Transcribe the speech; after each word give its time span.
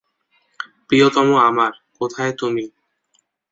প্রিয়তম 0.87 1.27
আমার, 1.49 1.71
কোথায় 1.97 2.33
তুমি? 2.33 2.65